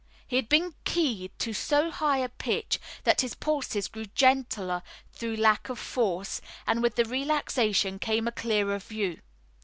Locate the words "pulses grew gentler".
3.35-4.81